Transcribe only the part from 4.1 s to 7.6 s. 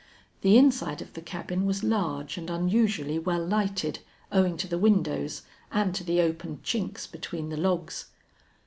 owing to the windows and to the open chinks between the